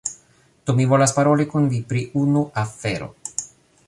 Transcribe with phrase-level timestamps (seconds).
[0.69, 3.11] Do, mi volas paroli kun vi pri unu afero